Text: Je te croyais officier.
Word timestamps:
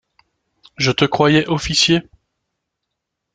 Je 0.77 0.89
te 0.89 1.05
croyais 1.05 1.45
officier. 1.45 2.01